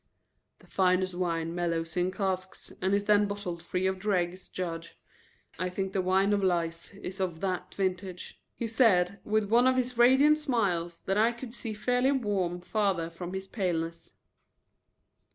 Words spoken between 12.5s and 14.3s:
father from his paleness.